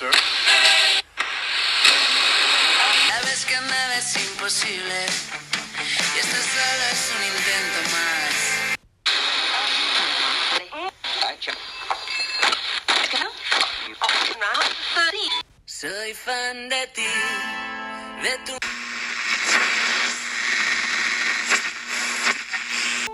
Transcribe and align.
Sir. 0.00 0.10
Sabes 3.08 3.44
que 3.44 3.60
me 3.60 3.88
ves 3.88 4.16
imposible. 4.16 4.98
Y 6.14 6.18
esto 6.20 6.36
solo 6.36 6.84
es 6.90 7.02
un 7.16 7.22
intento 7.32 7.80
más. 7.92 8.36
Soy 15.66 16.14
fan 16.14 16.68
de 16.70 16.86
ti, 16.94 17.12
de 18.22 18.38
tu... 18.46 18.56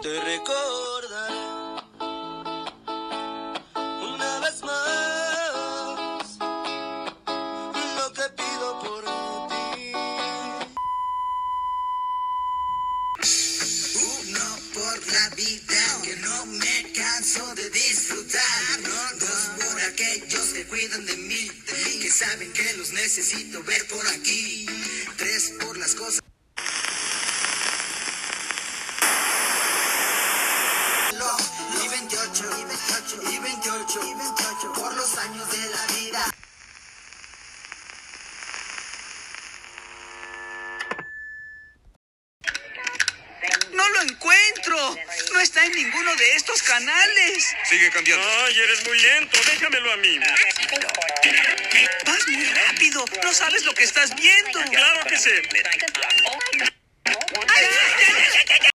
Te 0.03 0.21
recuerdo. 0.21 0.96
Uno 14.37 14.59
por 14.75 15.13
la 15.13 15.29
vida 15.31 16.01
que 16.03 16.17
no 16.17 16.47
me 16.47 16.93
canso 16.93 17.55
de 17.55 17.71
disfrutar. 17.71 18.83
Dos 19.19 19.51
por 19.59 19.81
aquellos 19.81 20.47
que 20.53 20.65
cuidan 20.67 21.07
de 21.07 21.17
mí, 21.17 21.51
que 22.01 22.11
saben 22.11 22.53
que 22.53 22.73
los 22.75 22.93
necesito 22.93 23.63
ver 23.63 23.87
por 23.89 24.07
aquí. 24.09 24.66
No 45.33 45.41
está 45.41 45.65
en 45.65 45.73
ninguno 45.73 46.15
de 46.17 46.35
estos 46.35 46.63
canales. 46.63 47.55
Sigue 47.69 47.91
cambiando. 47.91 48.27
Ay, 48.45 48.59
eres 48.59 48.87
muy 48.87 48.99
lento, 49.01 49.39
déjamelo 49.51 49.93
a 49.93 49.97
mí. 49.97 50.19
Vas 52.05 52.29
muy 52.29 52.45
rápido. 52.45 53.05
No 53.23 53.33
sabes 53.33 53.65
lo 53.65 53.75
que 53.75 53.85
estás 53.85 54.15
viendo. 54.15 54.61
Claro 54.71 55.01
que 55.09 55.17
sé. 55.19 55.43